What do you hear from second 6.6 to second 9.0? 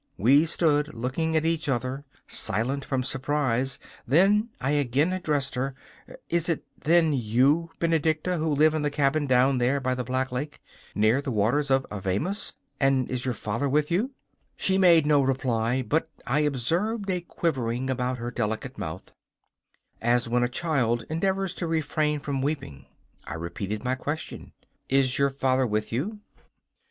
then, you, Benedicta, who live in the